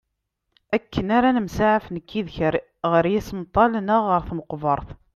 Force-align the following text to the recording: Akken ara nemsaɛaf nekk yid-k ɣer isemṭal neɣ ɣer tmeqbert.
Akken 0.75 1.07
ara 1.17 1.29
nemsaɛaf 1.35 1.85
nekk 1.93 2.09
yid-k 2.15 2.37
ɣer 2.91 3.03
isemṭal 3.19 3.71
neɣ 3.79 4.01
ɣer 4.11 4.21
tmeqbert. 4.29 4.87